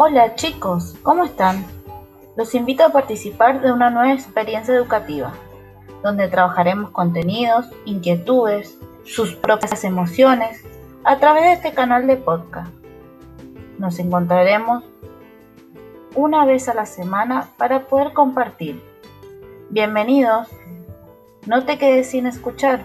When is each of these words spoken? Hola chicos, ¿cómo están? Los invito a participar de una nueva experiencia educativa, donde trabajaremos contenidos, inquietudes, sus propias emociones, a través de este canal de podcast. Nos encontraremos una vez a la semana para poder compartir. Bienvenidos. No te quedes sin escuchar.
Hola 0.00 0.36
chicos, 0.36 0.94
¿cómo 1.02 1.24
están? 1.24 1.66
Los 2.36 2.54
invito 2.54 2.84
a 2.84 2.90
participar 2.90 3.60
de 3.60 3.72
una 3.72 3.90
nueva 3.90 4.12
experiencia 4.12 4.72
educativa, 4.72 5.32
donde 6.04 6.28
trabajaremos 6.28 6.92
contenidos, 6.92 7.66
inquietudes, 7.84 8.78
sus 9.02 9.34
propias 9.34 9.82
emociones, 9.82 10.64
a 11.02 11.18
través 11.18 11.42
de 11.42 11.52
este 11.54 11.72
canal 11.72 12.06
de 12.06 12.16
podcast. 12.16 12.70
Nos 13.78 13.98
encontraremos 13.98 14.84
una 16.14 16.44
vez 16.44 16.68
a 16.68 16.74
la 16.74 16.86
semana 16.86 17.48
para 17.56 17.88
poder 17.88 18.12
compartir. 18.12 18.80
Bienvenidos. 19.68 20.46
No 21.44 21.64
te 21.64 21.76
quedes 21.76 22.08
sin 22.08 22.28
escuchar. 22.28 22.84